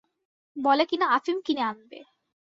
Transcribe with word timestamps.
বলে 0.55 0.83
কিনা 0.85 1.05
আফিম 1.11 1.37
কিনে 1.45 1.61
আনবে। 1.61 1.99